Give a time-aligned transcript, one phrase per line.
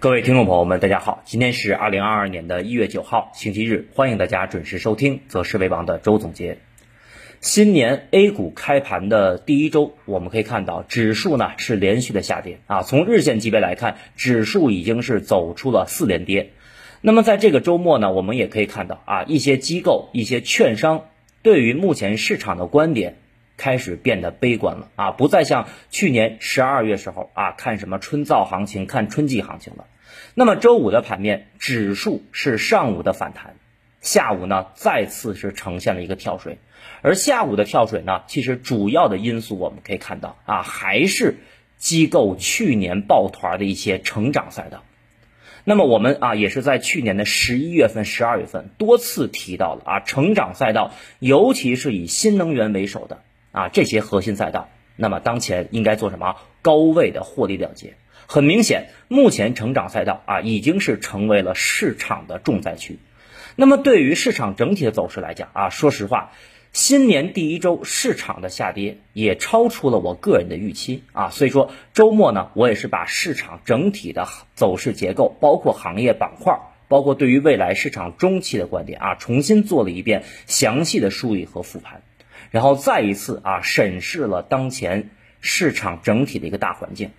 [0.00, 6.58] 各位听众朋友们，大家好，今天是二零二二年的一月九号，星期日，欢迎大家准时收听《择时为王》的周总结。
[7.40, 12.82] 新年 A 股开盘的第一周，我们可以看到指数呢是连续的下跌啊。
[12.82, 16.50] 从日线级别来看，指数已经是走出了四连跌。
[17.00, 21.04] 那么在这个周末呢，我们也可以看到啊，一些机构、一些券商
[21.42, 23.18] 对于目前市场的观点。
[23.56, 29.86] 开始变得悲观了啊，不再像去年十二月时候啊看什么春造行情、看春季行情了。
[30.34, 33.54] 那么周五的盘面，指数是上午的反弹，
[34.00, 36.58] 下午呢再次是呈现了一个跳水，
[37.02, 41.36] 而下午的跳水呢，其实主要的因素我们可以看到啊，还是
[41.76, 44.82] 机构去年抱团的一些成长赛道。
[45.64, 53.22] 那么我们啊也是在去年的十一月份、十二月份多次提到了啊，成长赛道，尤其是以新能源为首的。
[53.52, 56.36] 啊，这些核心赛道，那么当前应该做什么？
[56.62, 57.94] 高位的获利了结。
[58.26, 62.98] 很明显，目前成长赛道啊，已经是成为了市场的重灾区。
[63.56, 66.32] 那么对于市场整体的走势来讲啊，说实话，
[66.72, 71.28] 新年第一周市场的下跌也超出了我个人的预期啊。
[71.28, 76.58] 所以说周末呢，我也是把市场整体的走势结构，包括行业板块，
[76.88, 82.00] 包括对于未来市场中期的观点啊，重新做了一遍详细的梳理和复盘。
[82.52, 87.10] 然后再一次啊审视了当前市场整体的一个大环境，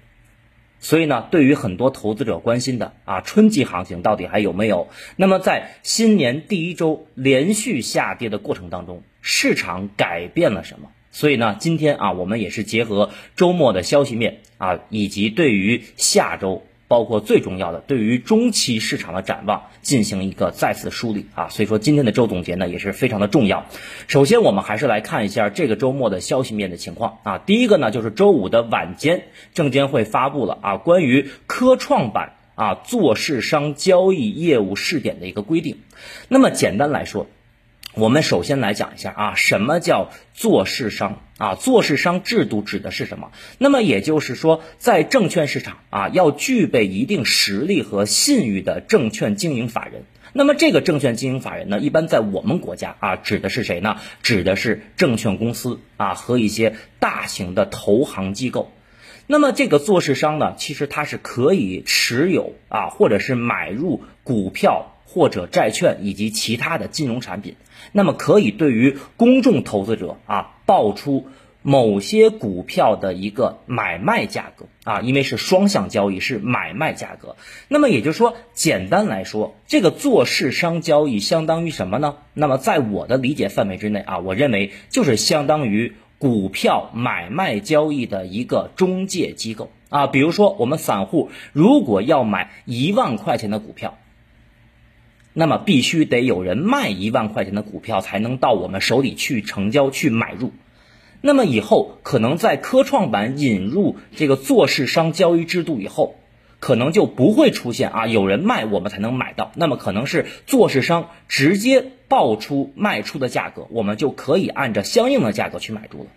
[0.80, 4.88] 所以呢，对于很多投资者关心的啊春季行情到底还有没有？
[5.18, 10.90] 那么在新年第一周连续下跌的过程当中，市场改变了什么？
[11.12, 16.64] 所以呢，今天啊我们也是结合周末的消息面啊，以及对于下周。
[16.94, 23.66] 包括最重要的，对于中期市场的展望进行一个再次梳理啊，所以说今天的周总结呢也是非常的重要。
[24.08, 27.40] 首先，我们还是来看一下这个周末的消息面的情况啊。
[27.40, 29.24] 第一个呢，就是周五的晚间，
[29.56, 35.80] 证监会发布了啊关于科创板啊做市商交易业务试点的一个规定。
[36.28, 37.26] 那么简单来说。
[37.96, 41.54] 我们首先来讲一下啊，什么叫做市商啊？
[41.54, 43.32] 做市商制度指的是什么？
[43.60, 50.06] 那么也就是说，在证券市场啊，要具备一定实力和信誉的证券经营法人。
[50.34, 53.98] 那么这个证券经营法人呢，一般在我们国家啊，指的是谁呢？
[54.24, 58.72] 指的是证券公司啊和一些大型的投行机构。
[59.28, 64.90] 那么这个做市商呢，其实它是可以持有啊，或者是买入股票。
[65.06, 67.56] 或者债券以及其他的金融产品，
[67.94, 71.28] 那么可以对于公众投资者啊报出
[71.62, 77.38] 某些股票的一个买卖价格啊，因为是双向交易，是买卖价格。
[77.70, 82.16] 那么也就是说，简单来说，这个做市商交易相当于什么呢？
[82.34, 90.08] 那么在我的理解范围之内啊，我认为就是相当于股票买卖交易的一个中介机构啊。
[90.08, 93.98] 比如说，我们散户如果要买一万块钱的股票。
[95.34, 100.52] 那么必须得有人卖一万块钱的股票，才能到我们手里去成交去买入。
[101.22, 106.16] 那么以后可能在科创板引入这个做市商交易制度以后，
[106.60, 109.52] 可能就不会出现啊有人卖我们才能买到。
[109.56, 116.10] 那么可能是做市商直接报出卖出的价格，我们就可以按照相应的价格去买入了。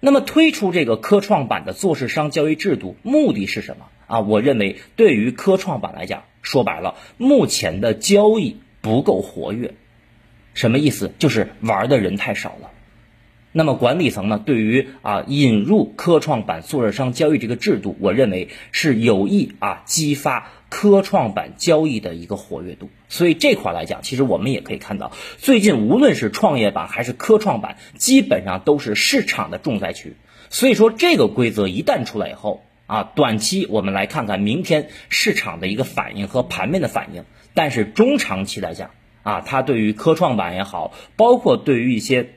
[0.00, 4.20] 那么推出这个科创板的做市商交易制度，目的是什么啊？
[4.20, 6.22] 我认为对于科创板来讲。
[6.42, 9.74] 说白了，目前的交易不够活跃，
[10.54, 11.12] 什么意思？
[11.18, 12.70] 就是玩的人太少了。
[13.52, 22.90] 那么管理层呢，对于啊引入科创板做市商交易这个制度，我认为是有意啊激发科创板交易的一个活跃度。
[23.08, 30.14] 所以这块来讲，其实我们也可以看到，最近无论是创业板还是科创板，基本上都是市场的重灾区。
[30.48, 37.24] 所以说，这个规则一旦出来以后，啊，短期我们来看看明天市场的一个反应和盘面的反应，
[37.54, 38.90] 但是中长期来讲，
[39.22, 42.30] 啊，它对于科创板也好，包括对于一些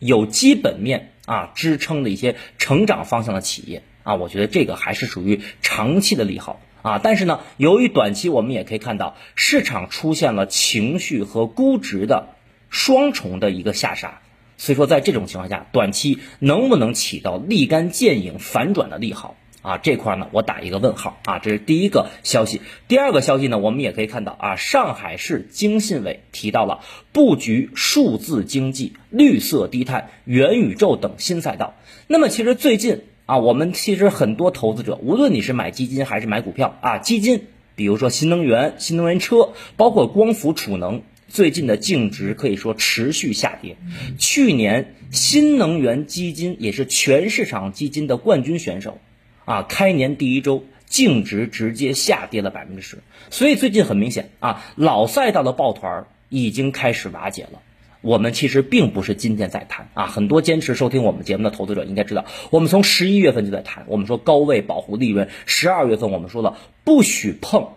[0.00, 6.98] 有基本面啊支撑的一些成长方向的企业啊，我觉得这个还是属于长期的利好啊。
[7.00, 12.30] 但是呢，由于短期我们也可以看到市场出现了情绪和估值的
[12.68, 14.22] 双重的一个下杀。
[14.58, 19.36] 所以说，在这种情况下，短期能不能起到立竿见影反转的利好
[19.66, 19.78] 啊？
[19.78, 21.38] 这块呢，我打一个问号啊。
[21.40, 22.60] 这是第一个消息。
[22.86, 26.80] 第二个消息呢，我们也可以看到啊，上海市经信委提到了
[27.12, 31.74] 布局数字经济、绿色低碳、元宇宙等新赛道。
[32.06, 41.02] 那么，其实最近啊，我们其实很多投资者，无论你是买基金还是买股票啊，基金，比如说新能源、新能源车，包括光伏储能。
[41.28, 43.76] 最近的净值可以说持续下跌。
[44.16, 49.00] 去年新能源基金也是全市场基金的冠军选手，
[49.46, 52.98] 啊，开年第一周净值直接下跌了百分之十。
[53.30, 57.62] 所以最近很明显啊，老赛道的抱团已经开始瓦解了。
[58.02, 67.70] 我们其实并不是今天在谈啊，很多坚持收听我们节目的投资者应该知道，我们从十一月份就在谈，我们说高位保护利润，十二月份我们说了不许碰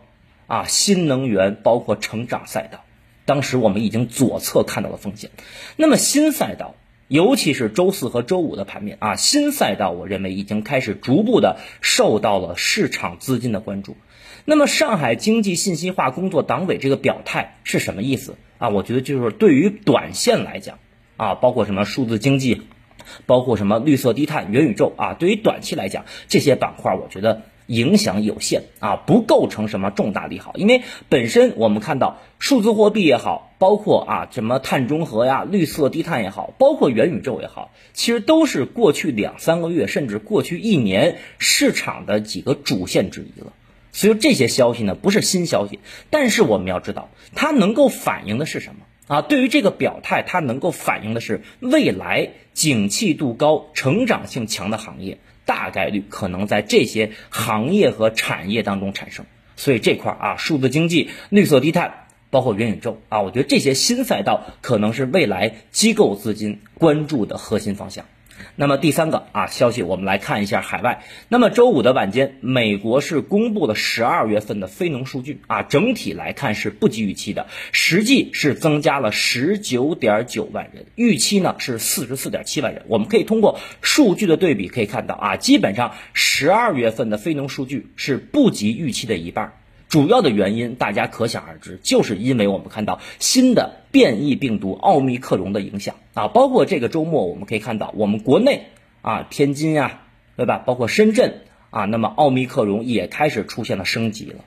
[0.46, 2.84] 啊新能源包括成长赛道，
[3.26, 5.32] 当时我们已经左侧看到了风险。
[5.78, 6.76] 那么新赛道，
[7.10, 13.98] 尤其是周四和周五的盘面啊，新赛道我认为已经开始逐步的受到了市场资金的关注。
[14.46, 18.36] 那么上海经济信息化工作党委这个表态是什么意思？
[18.60, 20.78] 啊，我觉得就是对于短线来讲，
[21.18, 22.62] 啊，包括什么数字经济，
[23.26, 30.54] 包括什么绿色低碳、元宇宙啊，对于短期来讲，这些板块我觉得影响有限啊，不构成什么重大利好。
[30.56, 43.54] 因为本身我们看到数字货币也好，包括啊什么碳中和呀、绿色低碳也好，包括元宇宙也好，其实都是过去两三个月甚至过去一年市场的几个主线之一了。
[43.92, 45.80] 所以这些消息呢不是新消息，
[46.10, 48.82] 但是我们要知道它能够反映的是什么
[49.16, 49.22] 啊？
[49.22, 55.20] 对于这个表态，它能够反映的是未来景气度高、成长性强的行业，
[55.50, 59.26] 大概率可能在这些行业和产业当中产生。
[59.56, 68.06] 所以这块啊，数字经济、绿色低碳，包括元宇宙啊，我觉得这些新赛道可能是未来机构资金关注的核心方向。
[68.56, 71.04] 那么第三个啊消息，我们来看一下海外。
[71.28, 82.84] 那么周五的晚间，美国是公布了十二月份的非农数据啊，整体来看是不及预期的，实际是增加了十九点九万人，预期呢是四十四点七万人。
[82.88, 89.59] 我们可以通过数据的对比可以看到啊，基本上十二月份的非农数据是不及预期的一半。
[89.90, 98.68] 主要的原因大家可想而知，就是因为我们看到新的变异病毒奥密克戎的影响啊，包括这个周末我们可以看到，我们国内
[99.02, 100.02] 啊天津呀，
[100.38, 100.60] 对吧？
[100.60, 101.42] 包括深圳
[101.72, 104.46] 啊，那么奥密克戎也开始出现了升级了。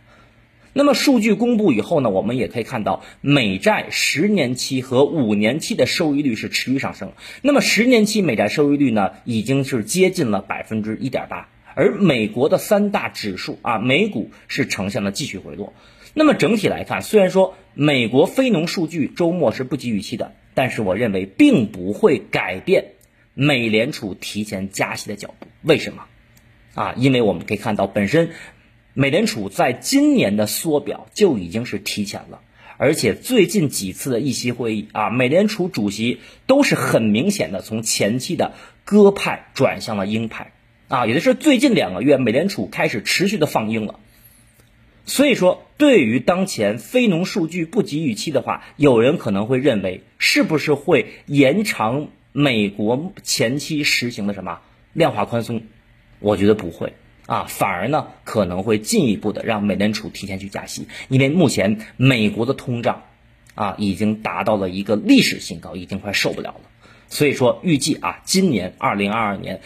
[0.75, 7.12] 那么数据公布以后呢，我们也可以看到美债十年期和五年期的收益率是持续上升。
[7.43, 11.49] 那么十年期美债收益率呢，已经是接近了百分之一点八。
[11.74, 15.72] 而美国的三大指数啊，美股是呈现了继续回落。
[16.14, 22.92] 那么整体来看，虽然说美国非农数据周末是不及预期的，但是我认为并不会改变
[23.32, 25.46] 美联储提前加息的脚步。
[25.62, 26.04] 为什么？
[26.74, 28.30] 啊，因为我们可以看到，本身
[28.92, 32.40] 美联储在今年的缩表就已经是提前了，
[32.76, 38.52] 而且最近几次的议息会议啊，美联储主席都是很明显的从前期的
[38.84, 40.52] 鸽派转向了鹰派。
[40.93, 43.99] 啊，也就是最近两个月，美联储开始持续的放鹰了。
[45.06, 54.61] 所以说，对于当前非农数据不及预期的话，有人可能会认为，是不是会延长美国前期实行的什么
[54.93, 55.62] 量化宽松？
[56.19, 56.93] 我觉得不会
[57.25, 63.05] 啊，反而呢可能会进一步的让美联储提前去加息，因为目前美国的通胀
[63.55, 66.61] 啊已经达到了一个历史新高，已经快受不了了。
[67.09, 69.62] 所以说，预计啊，今年二零二二年。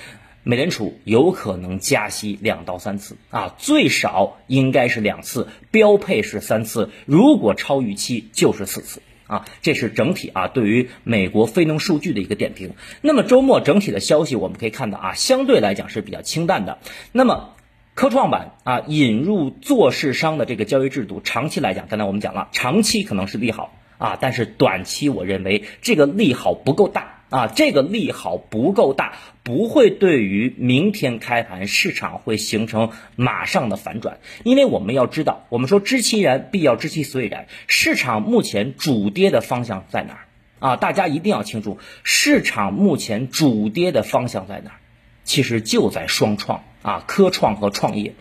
[0.49, 9.45] 美联储有可能加息两到三次啊，最少应该是两次，标配是三次，如果超预期就是四次啊。
[9.61, 12.75] 这是整体啊对于美国非农数据的一个点评。
[13.01, 16.79] 那么周末整体的消息我们可以看到啊，相对来讲是比较清淡的。
[17.11, 17.57] 那么
[17.95, 27.16] 科创板啊引入做市商的这个交易制度，长期来讲，刚才我们讲了，长期可能是利好啊，但是短期我认为这个利好不够大。
[27.29, 40.21] 啊，这个利好不够大，不会对于明天开盘市场会形成马上的反转，因为我们要知道，我们说知其然必要知其所以然，市场目前主跌的方向在哪儿
[40.61, 40.77] 啊？
[40.77, 44.77] 大家一定要清楚，市场目前主跌的方向在哪儿？
[45.25, 48.15] 其实就在双创啊，科创和创业。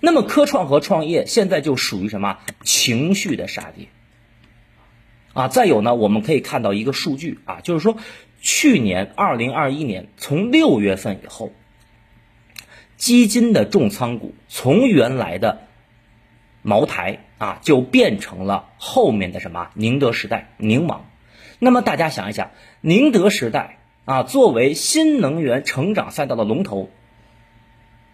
[0.00, 3.86] 那么科创和创业现在就属于什么情绪的杀跌
[5.34, 5.46] 啊？
[5.46, 7.96] 再有呢，我们可以看到一个数据啊，就是说。
[8.40, 11.52] 去年二零二一年从六月份以后，
[12.96, 15.66] 基金的重仓股从原来的
[16.62, 21.04] 茅台啊，就变成了后面的什么宁德时代、宁王。
[21.58, 26.88] 那么大家想一想，宁德时代啊，作为新能源成长赛道的龙头，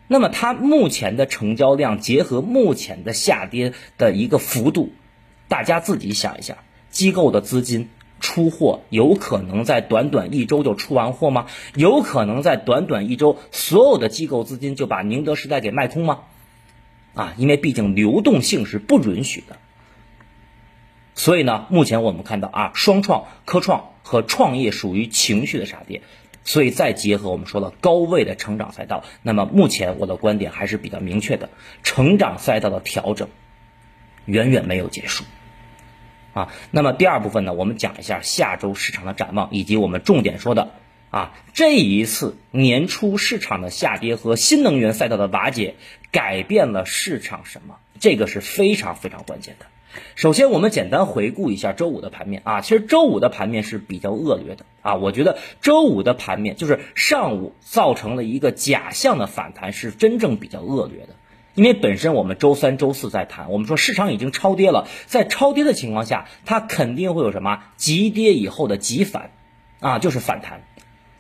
[0.09, 4.92] 那么它目前的成交量结合目前的下跌的一个幅度，
[5.47, 6.59] 大家自己想一下，
[6.90, 7.88] 机构的资金。
[8.20, 11.46] 出货有可能在短短一周就出完货吗？
[11.75, 16.20] 有可能在短短一周，所有的机构资金就把宁德时代给卖空吗？
[17.14, 19.56] 啊，因为毕竟流动性是不允许的。
[21.14, 26.02] 所以呢，目前我们看到啊，双创、科创和创业属于情绪的杀跌。
[26.44, 31.49] 所以再结合我们说的高位的成长赛道，那么目前我的观点还是比较明确的，
[31.82, 33.28] 成长赛道的调整
[34.26, 35.25] 远远没有结束。
[36.37, 40.69] 啊，那么第二部分呢，我们讲一下下周市场的展望，以及我们重点说的
[41.09, 45.76] 啊，这一次年初市场的下跌和新能源赛道的瓦解，
[46.11, 47.76] 改变了市场什么？
[47.99, 49.64] 这个是非常非常关键的。
[50.14, 54.97] 首先，我们简单回顾一下周五的盘面啊，其实周五的盘面是比较恶劣的啊。
[54.97, 61.14] 我觉得周五的盘面就是上午造成了一个假象的反弹，是真正比较恶劣的。
[61.56, 69.30] 因为本身我们周三、周四在谈，我们说市场已经超跌了，在超跌的情况下，它肯定会有什么急跌以后的急反，
[69.80, 70.62] 啊，就是反弹。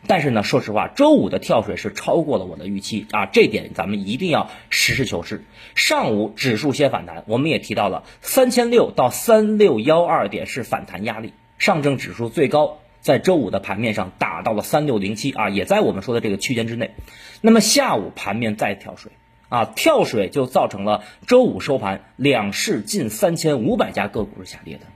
[0.06, 5.42] 但是呢，说实话，周五的跳水是超过了我的预期啊，这点咱们一定要实事求是。
[5.74, 16.90] 上午指数先反弹，我们也提到了三千六到三六幺二点是反弹压力，上证指数最高在周五的盘面上打到了三六零七啊，也在我们说的这个区间之内。
[17.40, 19.10] 那么下午盘面再跳水
[19.48, 24.86] 啊，跳水就造成了周五收盘两市近三千五百家个股是下跌的。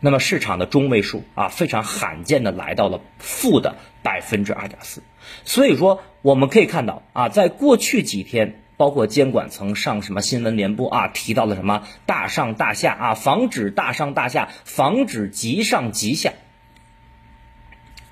[0.00, 5.02] 那么市场的中位数啊，非常罕见的来到了负的百分之二点四，
[5.44, 16.32] 所以说我们可以看到啊，在过去几天，包括监管层上什么新闻联播啊，提到了什么大上大下啊，防止大上大下，防止急上急下。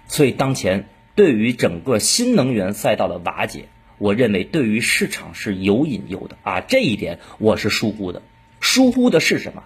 [0.08, 8.22] 所以当前对于整个新能源赛道的瓦解，我认为对于市场是有隐忧的啊，这一点我是疏忽的，
[8.60, 9.62] 疏忽的是什么？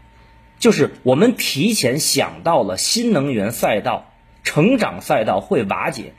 [0.59, 4.13] 就是我们提前想到了新能源赛道、
[4.45, 6.13] 成长赛道会瓦解，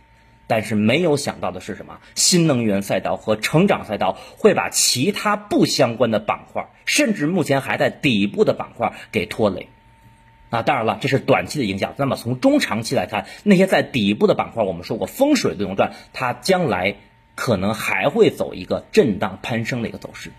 [0.47, 1.99] 但是没有想到的是什么？
[2.15, 9.69] 新能源赛道和成长赛道会把其他不相关的板块，甚至目前还在底部的板块给拖累。
[10.49, 11.93] 啊，当然了，这是短期的影响。
[11.95, 16.95] 那么从中长期来看，那些在底部的板块，我们说过风水轮流转，它将来
[17.35, 20.31] 可能还会走一个震荡攀升的一个走势。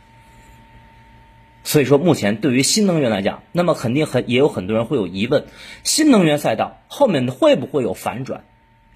[1.64, 5.46] 所以说，目前对于新能源来讲，那么肯定很也有很多人会有疑问：
[5.84, 8.44] 新能源赛道后面会不会有反转？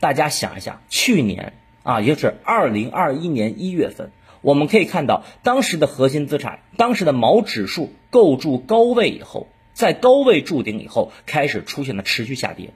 [0.00, 1.52] 大家想一想，去年
[1.84, 4.10] 啊，也就是二零二一年一月份，
[4.40, 12.70] 我们可以看到当时的核心资产，当时的毛指数构筑高位以后，在高位筑顶以后，开始出现了持续下跌，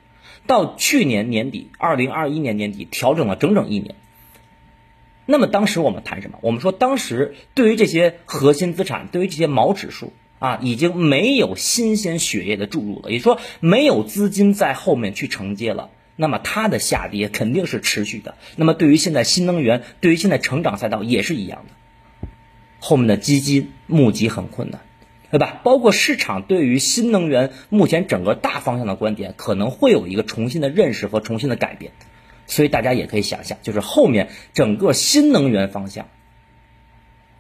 [0.47, 3.97] 到去年年底，二零二一年年底调整了整整一年。
[5.31, 6.39] 那么当时我们谈什么？
[6.43, 15.91] 我们说当时对于这些核心资产，对于这些毛指数啊，已经没有新鲜血液的注入了，也就说没有资金在后面去承接了。
[16.17, 18.35] 那么它的下跌肯定是持续的。
[18.57, 22.29] 那么对于现在新能源，对于现在成长赛道也是一样的，
[22.81, 24.81] 后面的基金募集很困难，
[25.31, 25.61] 对吧？
[25.63, 31.93] 包括市场对于新能源目前整个大方向的观点，可能会有一个重新的认识和重新的改变。
[32.51, 36.09] 所以大家也可以想象，就是后面整个新能源方向，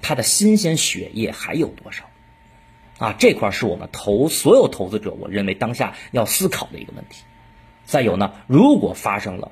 [0.01, 2.05] 它的新鲜血液还有多少？
[2.99, 7.25] 啊，这块是我们投所有投资者，我认为当下要思考的一个问题。
[7.85, 9.51] 再有呢，如果发生了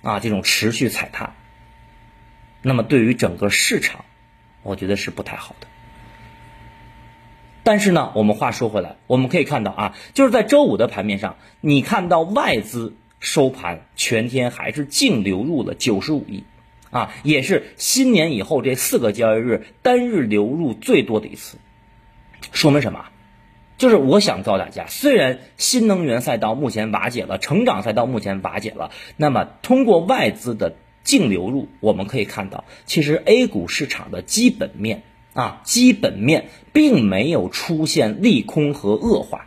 [0.00, 1.34] 啊这种持续踩踏，
[2.62, 4.06] 那么对于整个市场，
[4.62, 5.66] 我觉得是不太好的。
[7.62, 12.96] 但是呢，我们话说回来，我们可以看到啊，就是在周五的盘面上，你看到外资。
[13.20, 16.44] 收盘全天还是净流入了九十五亿，
[16.90, 21.58] 啊，也是新年以后这四个交易日单日流入最多的一次。
[22.52, 23.06] 说明什么？
[23.78, 35.02] 就是我想告诉大家，虽然新能源赛道目前瓦解了，成长赛道目前瓦解了，那么通过外资的净流入，我们可以看到，其实 A 股市场的基本面
[35.34, 39.46] 啊，基本面并没有出现利空和恶化。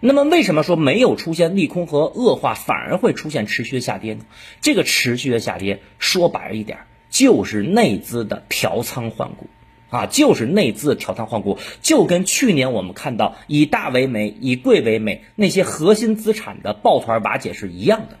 [0.00, 4.24] 那么为什么说没有出现利空和恶化，反而会出现持续的下跌呢？
[4.60, 6.78] 这个持续的下跌，说白了一点，
[7.10, 9.48] 就是内资的调仓换股，
[9.90, 18.18] 啊，就是内资的调仓换股，就跟去年我们看到以大为美、以贵为美那些核心资产的抱团瓦解是一样的。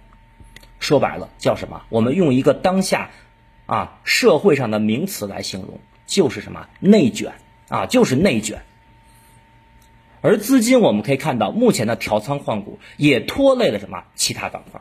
[0.80, 1.82] 说白了叫什么？
[1.90, 3.10] 我们用一个当下
[3.66, 7.34] 啊社会上的名词来形容，就是什么内卷
[7.68, 8.62] 啊，就是内卷。
[10.20, 14.80] 而资金我们可以看到，目前的调仓换股也拖累了什么其他板块，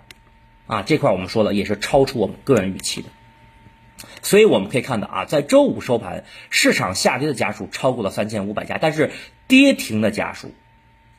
[0.65, 3.10] 啊，这块我们说了也是超出我们个人预期的，
[4.24, 9.12] 所以我们可以看到啊，在周五收盘，市场下跌的家数超过了三千五百家，但是
[9.48, 10.51] 跌停的家数，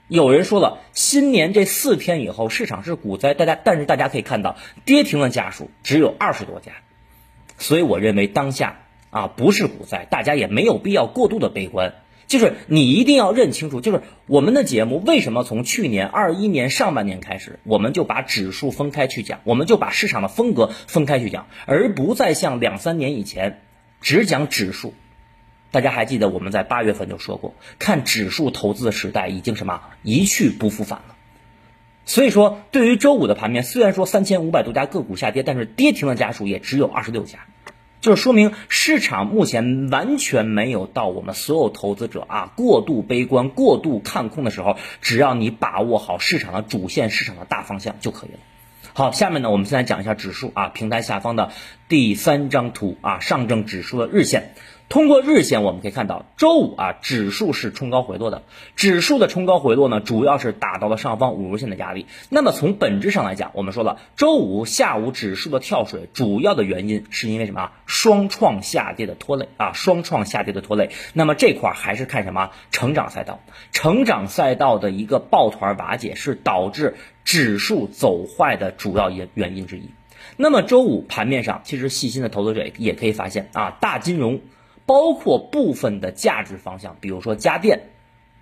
[0.08, 6.72] 有人说了，新年这四天以后市场是股灾，大家但是大家可以看到，跌停的家数只有二十多家，
[7.56, 11.94] 所以我认为当下啊不是股灾，大家也没有必要过度的悲观。
[12.28, 23.62] 就是你一定要认清楚，就是我们的节目为什么从去年二一年上半年开始，我们就把指数分开去讲，我们就把市场的风格分开去讲，而不再像两三年以前
[24.00, 24.94] 只讲指数。
[25.70, 31.14] 大家还记得我们在八月份就说过，看指数投资的时代已经什么一去不复返了。
[32.04, 37.40] 所以说，对于周五的盘面，虽然说三千五百多家个股下跌，但是跌停的家数也只有二十六家，
[38.00, 44.76] 就说明市场目前完全没有到我们所有投资者啊过度悲观、过度看空的时候。
[45.00, 48.38] 只要你把握好市场的主线、市场的大方向就可以了。
[48.92, 51.50] 好，下面呢，我们先来讲一下指数啊，平台下方的
[51.88, 54.54] 第三张图啊，上证指数的日线。
[54.88, 58.42] 通过日线，我们可以看到，周五啊，指数是冲高回落的。
[58.74, 62.06] 指数的冲高回落呢，主要是打到了上方五日线的压力。
[62.30, 67.70] 那么从本质上来讲，我们说了，周五下午指数的跳水，主要的原因是因为什么？
[67.84, 70.88] 双创下跌的拖累啊，双创下跌的拖累。
[71.12, 72.50] 那么这块还是看什么？
[72.70, 73.40] 成长赛道，
[73.72, 79.90] 成长赛道的一个抱团瓦解，是导致指数走坏的主要原原因之一。
[80.38, 84.40] 那么周五盘面上，其实细心的投资者也可以发现啊，大金融。
[84.88, 87.90] 包括部分的价值方向，比如说家电，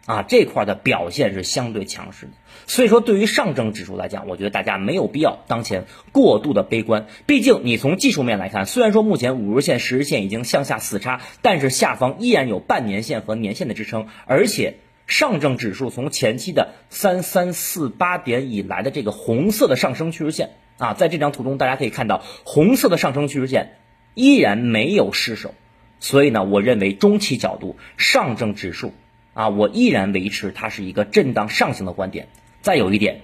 [0.07, 2.33] 啊这块的表现是相对强势的。
[2.69, 7.09] 所以说，对于上证指数来讲，我觉得大家没有必要当前过度的悲观。
[7.27, 14.07] 毕竟你从技术面来看，虽然说目前五日线、十日线已经向下死叉，但是下方依然有半年线和年线的支撑。
[14.27, 23.79] 而且上证指数从前期的三三四八点以来的这个红色的上升趋势线啊，在这张图中大家可以看到，红色的上升趋势线
[24.15, 25.53] 依然没有失守。
[25.99, 28.93] 所以呢，我认为中期角度上证指数
[29.35, 32.29] 啊，我依然维持它是一个震荡上行的观点。
[32.63, 33.23] 再有一点，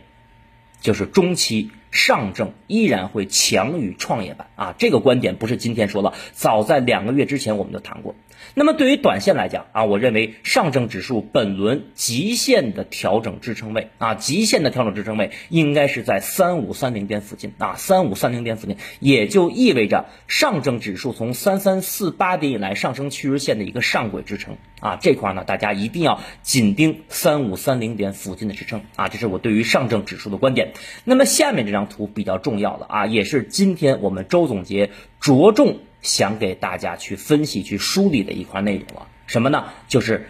[0.81, 1.71] 就是中期。
[1.93, 8.17] 上证依然会强于创业板啊，这个观点不是今天说了，早在两个月之前我们就谈过。
[8.55, 30.73] 那么对于短线来讲啊，我认为上证指数本轮极限的调整支撑位啊，极限的调整支撑位应该是在三五三零点附近啊，三五三零点附近，也就意味着上证指数从三三四八点以来上升趋势线的一个上轨支撑啊，这块呢大家一定要紧盯三五三零点附近的支撑啊，这是我对于上证指数的观点。
[31.05, 31.83] 那么下面这张。
[31.93, 39.09] 图比较重要的啊，也是今天我们周总结着重想给大家去分析、去梳理的一块内容了。
[39.27, 39.65] 什么呢？
[39.89, 40.29] 就是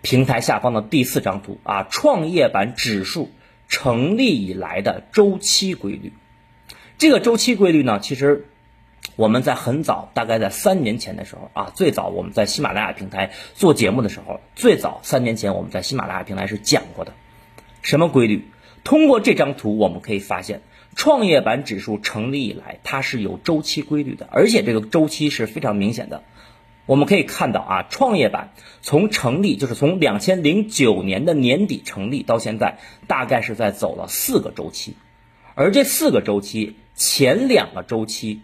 [0.00, 3.30] 平台下方的第四张图啊，创业板指数
[3.68, 6.14] 成立以来的周期规律。
[6.98, 8.48] 这个周期规律呢，其实
[9.16, 17.12] 我们在很早，大概在三年前的时候啊，最早我们在喜马拉雅平台做节目的时候，最早三年前我们在喜马拉雅平台是讲过的。
[17.82, 18.48] 什么规律？
[18.82, 20.62] 通过这张图我们可以发现。
[20.96, 26.22] 创业板指数成立以来，它是有周期规律的，而且这个周期是非常明显的。
[26.86, 34.96] 我们可以看到啊，创业板从成立，就是从两千零九年的年底成立到现在，大概是在走了四个周期，
[35.56, 38.40] 而这四个周期前两个周期。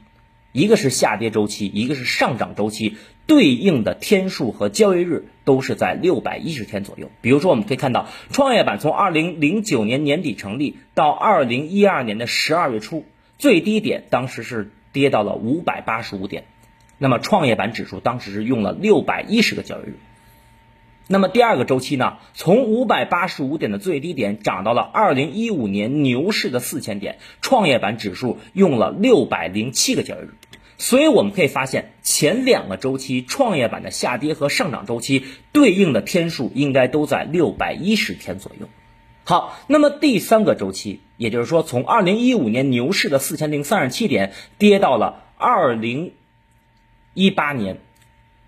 [0.53, 7.11] 一个是下跌周期，一个是上涨周期，对应的天数和交易日都是在六百一十天左右。
[7.21, 13.05] 比如说，我们可以看到，创业板从二零零九年年底成立到二零一二年的十二月初，
[13.39, 16.45] 最低点当时是跌到了五百八十五点，
[16.99, 19.99] 那么创业板指数当时是用了六百一十个交易日。
[21.13, 22.19] 那么第二个周期呢？
[22.35, 30.35] 从五百八十五点的最低点涨到了二零一五年牛市的四千点，创业板指数用了六百零七个交易日。
[30.79, 38.69] 所以我们可以发现，前两个周期创业板的下跌和上涨周期对应的天数应该都在六百一十天左右。
[39.25, 46.13] 好，那么第三个周期，也就是说从二零一五年牛市的四千零三十七点跌到了二零
[47.15, 47.79] 一八年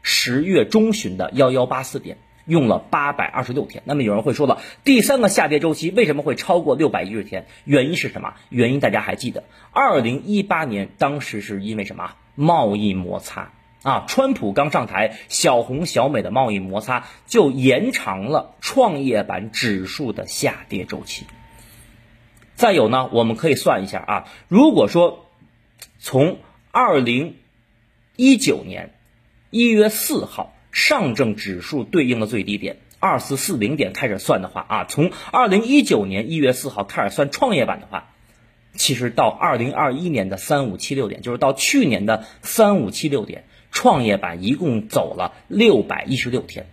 [0.01, 2.19] 十月中旬的幺幺八四点。
[2.45, 7.47] 用了八百二十六天，那么有人会说了，第三个下跌周期为什么会超过六百一十天？
[7.65, 8.35] 原因是什么？
[8.49, 12.15] 原因大家还记得，二零一八年当时是因为什么？
[12.35, 13.53] 贸易摩擦
[13.83, 21.27] 啊，川普刚上台，小红小美的贸易摩擦就延长了创业板指数的下跌周期。
[22.55, 25.27] 再有呢，我们可以算一下啊，如果说
[25.99, 26.39] 从
[26.71, 27.37] 二零
[28.17, 28.95] 一九年
[29.51, 30.52] 一月四号。
[30.73, 38.15] 上证指数对应的最低点二四四零点开始算的话啊，从二零一九年一月四号开始算创业板的话，
[38.75, 46.67] 其实到二零二一年的三五七六点，就是到去年的三五七六点，创业板一共走了六百一十六天。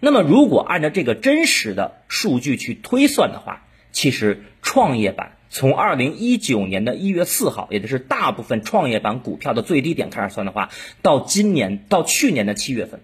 [0.00, 10.70] 那么如果按照这个真实的数据去推算的话，其实创业板从二零一九年的一月四号，也就是大部分创业板股票的最低点开始算的话，
[11.02, 13.00] 到今年到去年的七月份。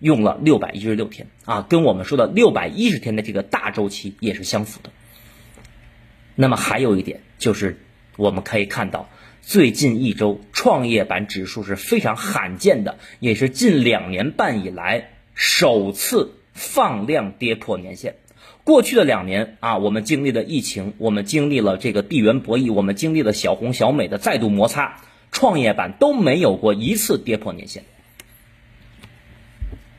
[0.00, 4.90] 用了六百一十六天啊，跟我们说的六百一十天的这个大周期也是相符的。
[6.34, 7.80] 那么还有一点就是，
[8.16, 9.08] 我们可以看到
[9.42, 18.14] 最近一周创业板指数是非常罕见的，也是近两年半以来首次放量跌破年线。
[18.62, 25.00] 过去的两年啊，我们经历了疫情，我们经历了这个地缘博弈，我们经历了小红小美的再度摩擦，
[25.32, 27.84] 创业板都没有过一次跌破年线。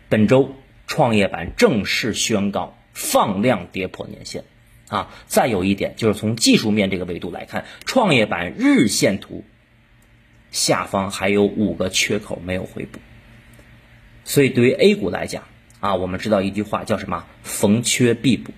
[0.10, 0.56] 本周
[0.88, 4.44] 创业板正式宣告放量跌破年线，
[4.90, 9.46] 啊，再有一点就是从技术面这个维度来看，创业板日线图
[10.52, 13.00] 下方还有五个缺口没有回补，
[14.26, 15.44] 所以对于 A 股来讲。
[15.82, 17.26] 啊，我们知道一句话叫什么？
[17.42, 18.52] 逢缺必补。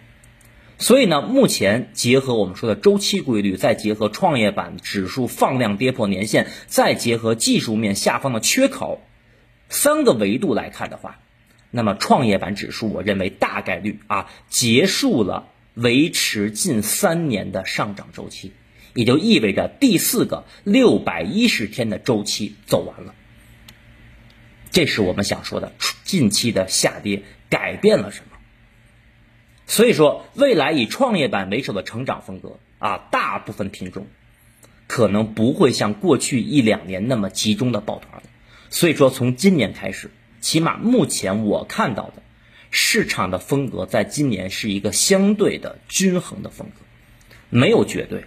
[0.79, 9.03] 所以呢，目前结合我们说的周期规律，再结合创业板指数放量跌破年线，再结合技术面下方的缺口，
[9.69, 11.19] 三个维度来看的话，
[11.71, 18.51] 那么创业板指数，我认为大概率啊结束了维持近三年的上涨周期，
[18.93, 23.15] 也就意味着第四个六百一十天的周期走完了。
[24.69, 25.71] 这是我们想说的，
[26.03, 28.37] 近期的下跌改变了什么？
[29.65, 34.07] 所以说，未来以创业板为首的成长风格啊，大部分品种
[34.87, 38.21] 可能不会像过去一两年那么集中的抱团。
[38.69, 42.21] 所以说，从今年开始，起码目前我看到的
[42.69, 46.81] 市场的风格，在今年是一个相对的均衡的风格，
[47.49, 48.25] 没有绝对。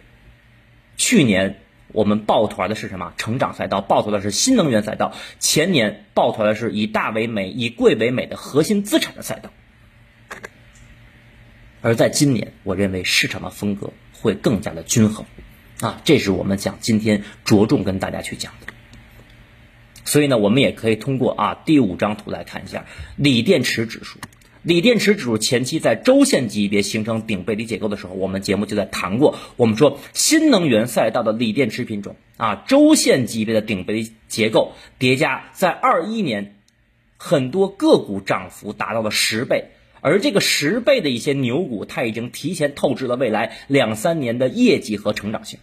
[0.96, 1.60] 去年。
[1.92, 3.12] 我们抱团的是什么？
[3.18, 5.14] 成长赛道，抱团的是新能源赛道。
[5.38, 9.50] 前年抱团的是以大为美、以贵为美的核心资产的赛道。
[11.82, 15.24] 而在今年，我认为市场的风格会更加的均衡，
[15.78, 18.73] 啊，这是我们讲今天着重跟大家去讲的。
[20.04, 22.86] 所以呢，我们也可以通过啊第五张图来看一下
[23.16, 24.18] 锂电池指数。
[24.62, 29.38] 锂电池指数前期在周线级别形成顶背离结构的时候，我们节目就在谈过。
[29.56, 36.56] 我们说新能源赛道的锂电池品种啊，周线级别的顶背离结构叠加，在二一年
[37.18, 39.66] 很多个股涨幅达到了十倍，
[40.00, 45.58] 而这个十倍的一些牛股，它已经提前透支了未来两三年的业绩和成长性。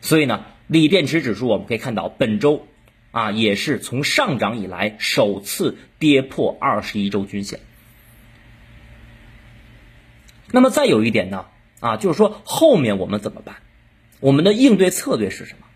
[0.00, 2.66] 所以呢，锂电池指数我们可以看到本周。
[3.12, 7.58] 啊，也是从上涨以来首次跌破二十一周均线。
[10.52, 11.46] 那么再有一点呢，
[11.80, 13.56] 啊，就是说后面我们怎么办？
[14.20, 15.66] 我们的应对策略是什么？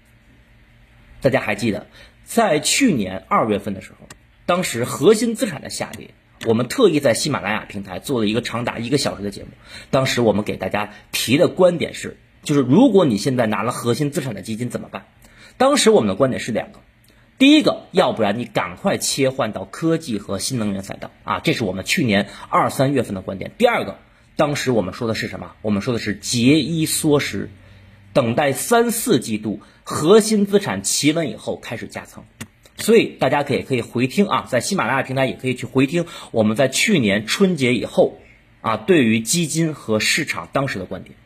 [1.21, 1.89] 大家还记得，
[2.23, 4.07] 在去年二月份的时候，
[4.47, 6.11] 当时核心资产的下跌，
[6.47, 9.49] 我们特意在喜马拉雅平台做了一个长达一个小时的节目。
[9.91, 15.07] 当时我们给大家提的观点是，就是如果你现在拿了核心资产的基金怎么办？
[15.57, 16.81] 当时我们的观点是两个。
[17.37, 23.51] 第一个，要不然你赶快切换到科技和新能源赛道啊，这是我们去年二三月份的观点。
[23.59, 23.99] 第二个，
[24.37, 25.53] 当时我们说的是什么？
[25.61, 27.51] 我们说的是节衣缩食，
[28.13, 32.25] 等待三四季度核心资产企稳以后开始加仓。
[32.77, 38.19] 所以大家可以可以回听啊，在喜马拉雅平台也可以去回听我们在去年春节以后
[38.61, 41.17] 啊，对于基金和市场当时的观点。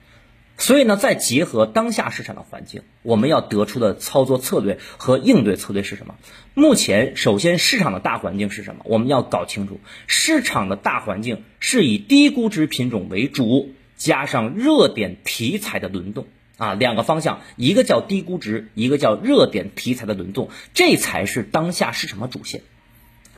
[0.60, 6.16] 所以呢，再结合当下市场的环境，我们要得出的操作策略和应对策略是什么？
[6.52, 8.82] 目前，首先市场的大环境是什么？
[8.84, 22.62] 我们要搞清楚，市场的大环境是以低估值品种为主，加上热点题材的轮动啊，两个方向，一个叫低估值，一个叫热点题材的轮动，这才是当下市场的主线。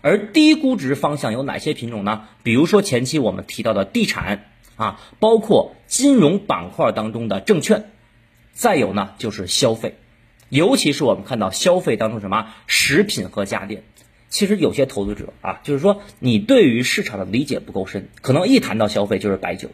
[0.01, 2.23] 而低估值方向有哪些品种呢？
[2.43, 4.47] 比如说前期我们提到的地产。
[4.81, 7.91] 啊，包括金融板块当中的证券，
[8.55, 9.97] 再有呢就是消费，
[10.49, 13.83] 尤其是我们看到消费当中什么食品和家电，
[14.31, 19.69] 其实有些投资者啊，就是说你对于市场的理解不够深，可能一谈到消费就是白酒，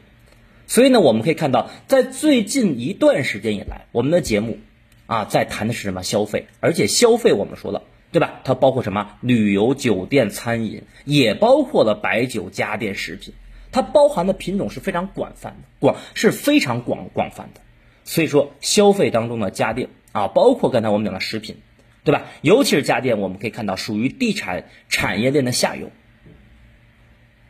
[0.67, 4.59] 所以呢，我们可以看到在最近一段时间以来，我们的节目
[5.07, 8.41] 啊在谈的是什么消费，而且消费我们说了对吧？
[8.43, 13.35] 它包括什么旅游、酒店、餐饮，也包括了白酒、家电、食品。
[13.77, 17.61] 它包含的品种是非常广泛的，广是非常广广泛的，
[18.05, 21.59] 所以说消费当中的家电啊，包括刚才我们讲的食品，
[22.03, 22.23] 对吧？
[22.41, 25.91] 尤其是家电，我们可以看到属于地产产业链的下游，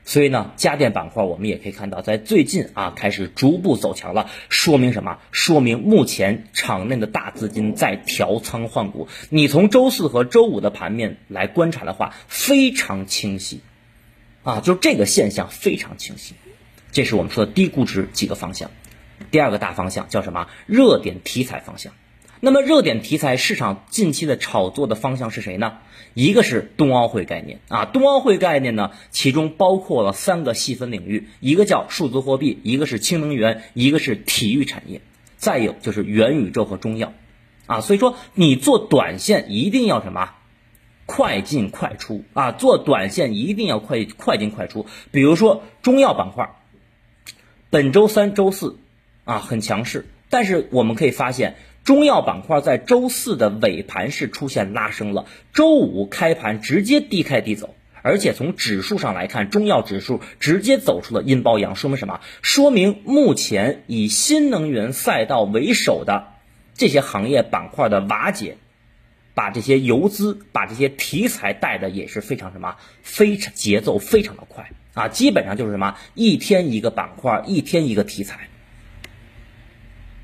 [0.05, 5.19] 所以呢，家电板块我们也可以看到，在最近啊开始逐步走强了，说明什么？
[5.31, 9.07] 说明目前场内的大资金在调仓换股。
[9.31, 13.61] 你从周四和周五的盘面来观察的话，非常清晰。
[14.47, 16.35] 啊，就这个现象非常清晰，
[16.93, 18.71] 这是我们说的低估值几个方向。
[19.33, 20.47] 第二个大方向叫什么？
[20.67, 21.93] 热点题材方向。
[22.39, 25.79] 那么热点题材市场近期的炒作的方向是谁呢？
[26.15, 35.01] 一个是冬奥会概念啊，冬奥会概念呢，其中包括了三个细分领域，一个叫数字货币，一个是氢能源，一个是体育产业，
[35.37, 37.15] 再有就是元宇宙和中药，
[37.67, 40.31] 啊，所以说你做短线一定要什么？
[41.07, 44.85] 快进快出啊，做短线一定要快快进快出。
[45.11, 46.51] 比如说中药板块，
[47.71, 48.79] 本周三、周四
[49.25, 51.57] 啊很强势，但是我们可以发现。
[51.85, 62.19] 中药板块在周四的尾盘是出现拉升了，周五开盘直接低开低走，而且从指数上来看，中药指数直接走出了阴包阳，说明什么？
[62.43, 66.33] 说明目前以新能源赛道为首的
[66.75, 68.59] 这些行业板块的瓦解，
[69.37, 72.77] 把这些游资、把这些题材带的也是非常什么？
[73.03, 75.95] 非常节奏非常的快啊，基本上就是什么？
[76.15, 78.49] 一天一个板块，一天一个题材。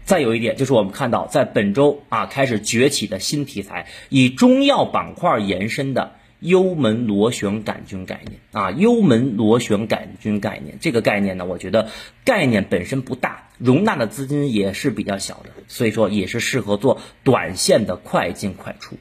[0.05, 11.89] 再有一点就是我们看到，在本周啊开始崛起的新题材，以中药板块延伸的幽门螺旋杆菌概念啊，幽门螺旋杆菌概念这个概念呢，我觉得
[12.25, 18.97] 概念本身不大，容纳的资金也是比较小的，所以说也是适合做短线的快进快出。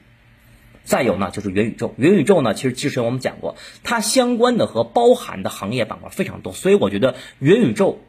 [0.84, 8.00] 再有呢就是元宇宙，元宇宙呢其实之前我们讲过，它相关的和包含的行业板块非常多，所以我觉得元宇宙。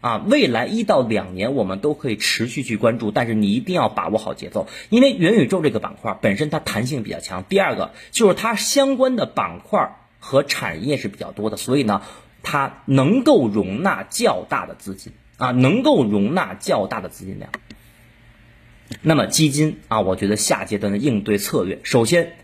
[0.00, 7.42] 啊，未来一到两年我们都可以持续去关注，但是你一定要把握好节奏，因为元宇宙这个板块本身它弹性比较强。
[7.42, 12.02] 第二个就是它相关的板块和产业是比较多的，所以呢，
[12.44, 17.50] 它能够容纳较大的资金啊，能够容纳较大的资金量。
[19.02, 22.34] 那么基金啊，我觉得下阶段的应对策略，首先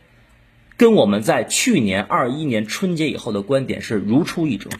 [0.76, 4.70] 跟我们在去年二一年春节以后的观点是如出一辙，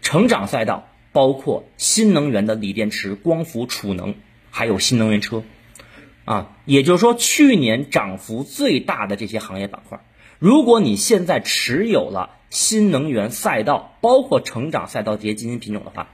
[0.00, 0.86] 成长赛道。
[1.12, 4.14] 包括新能源的锂电池、光伏储能，
[4.50, 5.42] 还有新能源车，
[6.24, 10.00] 啊，也就是说，去年涨幅最大的这些行业板块，
[10.38, 16.08] 如果你现在持有了新能源赛道，包括成长赛道这些基金品种的话，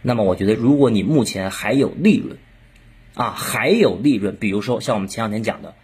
[0.00, 2.38] 那么我觉得，如果你目前还有利润，
[3.14, 5.74] 啊，还有利润，比如说像我们前两天讲的，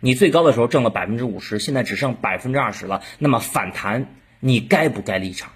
[0.00, 5.52] 你最高的时候挣了百分之五十，现在只剩百分之二十了，那么反弹你该不该离场？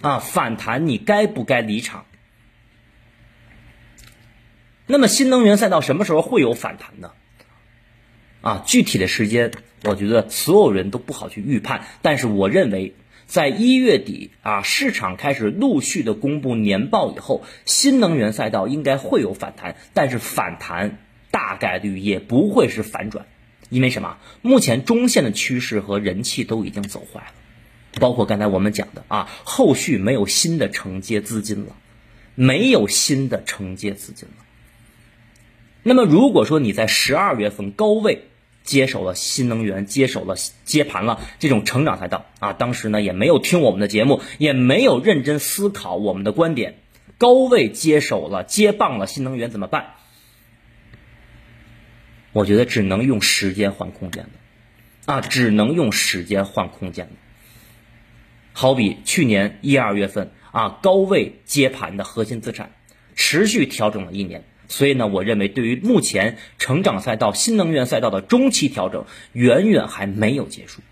[0.00, 2.04] 啊，反弹你该不该离场？
[4.86, 7.12] 那么新能源赛道什么时候会有反弹呢？
[8.42, 9.52] 啊，具体的时间，
[9.84, 11.86] 我觉得所有人都不好去预判。
[12.02, 20.98] 但是我认为，在一月底啊，市场开始陆续的公布年报以后，新能源赛道应该会有反弹，但是反弹
[21.30, 23.24] 大概率也不会是反转，
[23.70, 24.18] 因为什么？
[24.42, 27.32] 目前中线的趋势和人气都已经走坏了。
[28.00, 31.76] 包括刚才我们讲的啊，后续没有新的承接资金了，
[32.34, 34.44] 没有新的承接资金了。
[35.82, 38.22] 那么如果说你在十二月份高位
[38.62, 46.78] 接手了新能源，接手了接盘了这种成长赛道啊，当时呢也没有听我们的节目，也没有认真思考我们的观点，
[47.18, 49.94] 高位接手了接棒了新能源怎么办？
[52.32, 57.12] 我觉得只能用时间换空间的，啊，只能用时间换空间的。
[58.56, 62.70] 好比去年一二月份啊，高位接盘的核心资产，
[63.16, 70.82] 持续调整了一年，所以呢，我认为对于目前成长赛道、新能源赛道的中期调整，远远还没有结束。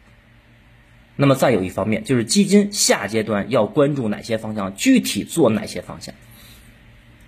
[1.15, 6.17] 那么再有一方面，就是基金下阶段要关注哪些方向，具体做哪些方向，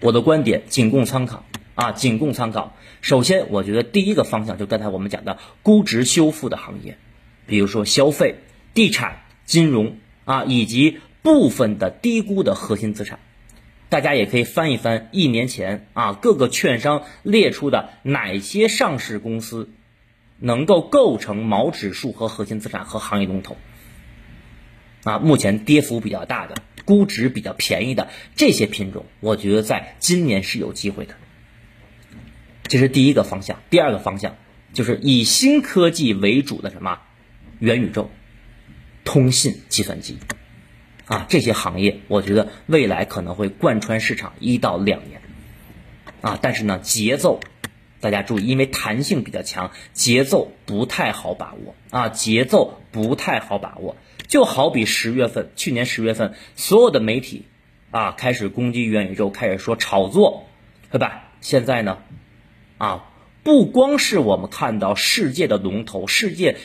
[0.00, 1.44] 我的观点仅供参考
[1.76, 2.76] 啊，仅供参考。
[3.02, 6.98] 首先，我觉得第一个方向就刚才我们讲的估值修复的行业，
[7.46, 8.34] 比如说消费、
[8.74, 9.98] 地产、金融。
[10.24, 13.18] 啊，以及部分的低估的核心资产，
[13.88, 19.70] 大家也可以翻一翻一年前啊各个券商列出的哪些上市公司
[20.38, 23.56] 能够构成毛指数和核心资产和行业龙头
[25.04, 31.14] 啊，目前跌幅比较大的、估值比较便宜的这些品种，我觉得在今年是有机会的。
[32.62, 34.36] 这是第一个方向，第二个方向
[34.72, 37.00] 就是以新科技为主的什么
[37.58, 38.10] 元宇宙。
[39.04, 40.18] 通信、计算机，
[41.04, 45.20] 啊，这些行业，我觉得未来可能会贯穿市场一到两年，
[46.22, 47.40] 啊，但是呢，节奏，
[48.00, 53.96] 大家注意，因为弹性比较强，节奏不太好把握，啊，节奏不太好把握。
[54.26, 57.44] 就好比十月份，去年十月份，所有的媒体，
[57.90, 60.46] 啊，开始攻击元宇宙，开始说炒作，
[60.90, 61.30] 对吧？
[61.40, 61.98] 现在呢，
[62.78, 63.10] 啊。
[63.42, 66.56] 不光是我们看到世界的龙头，世界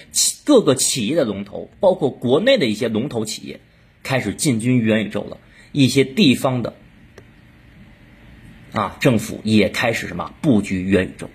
[0.49, 3.59] 各个企业的龙头，包括国内的一些龙头企业，
[4.01, 5.37] 开始进军元宇宙了。
[5.71, 6.73] 一些地方的
[8.71, 11.29] 啊政府也开始什么布局元宇宙，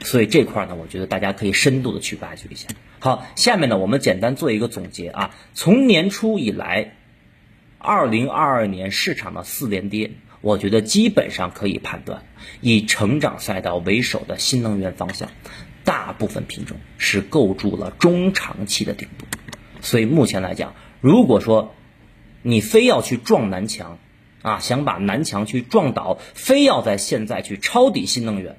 [0.00, 2.66] 所以这块呢，我觉得大家可以深度的去挖掘一下。
[2.98, 6.96] 好，下面呢，我们简单做一个总结啊，从年初以来，
[7.78, 10.10] 二零二二年市场的四连跌，
[10.40, 12.24] 我觉得基本上可以判断，
[12.60, 15.30] 以成长赛道为首的新能源方向，
[15.90, 19.26] 大部分品种是构筑了中长期的顶部。
[19.80, 21.74] 所以目前来讲，如果说
[22.42, 23.98] 你非要去撞南墙，
[24.40, 28.56] 啊，想把南墙去撞倒，非要在现在去抄底新能源，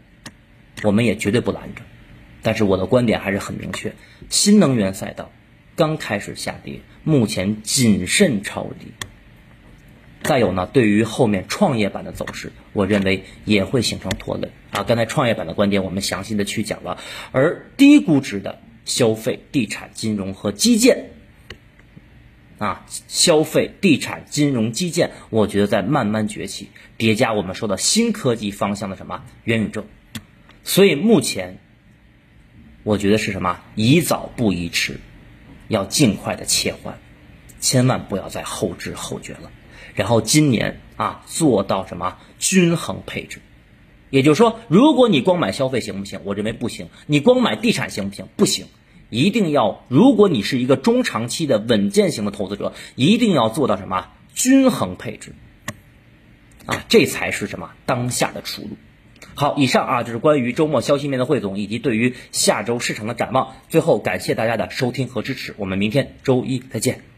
[0.84, 1.84] 我们也绝对不拦着。
[2.42, 3.94] 但是我的观点还是很明确，
[4.30, 5.32] 新能源赛道
[5.78, 8.92] 刚开始下跌，目前谨慎抄底。
[10.22, 14.84] 再有呢，对于后面创业板的走势，我认为也会形成拖累啊。
[14.84, 16.98] 刚才创业板的观点我们详细的去讲了，
[17.32, 21.12] 而低估值的消费、地产、金融和基建。
[22.58, 29.88] 啊，消费、地产、金融、基建，我觉得在慢慢崛起，叠加我们说的新科技方向的什么元宇宙，
[30.64, 31.58] 所以目前
[32.84, 35.00] 我觉得是什么宜早不宜迟，
[35.70, 37.00] 要尽快的切换，
[37.60, 39.52] 千万不要再后知后觉了。
[39.96, 43.40] 然后今年啊做到什么均衡配置，
[44.12, 46.20] 也就是说，如果你光买消费行不行？
[46.24, 46.90] 我认为不行。
[47.08, 48.28] 你光买地产行不行？
[48.38, 48.68] 不行。
[49.10, 55.34] 一定要，如果你是一个中长期的稳健型的投资者，一定要做到什么均衡配置，
[56.66, 58.70] 啊，这才是什么当下的出路。
[59.36, 63.56] 好，以上啊就是关于周末消息面的汇总，以及对于下周市场的展望。
[63.68, 67.11] 最后感谢大家的收听和支持，我们明天周一再见。